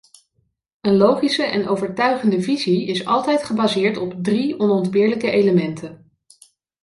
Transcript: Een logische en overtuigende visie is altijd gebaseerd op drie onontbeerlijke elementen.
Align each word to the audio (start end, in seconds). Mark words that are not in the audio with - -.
Een 0.81 0.97
logische 0.97 1.43
en 1.43 1.67
overtuigende 1.67 2.41
visie 2.41 2.85
is 2.87 3.05
altijd 3.05 3.43
gebaseerd 3.43 3.97
op 3.97 4.13
drie 4.21 4.59
onontbeerlijke 4.59 5.31
elementen. 5.31 6.11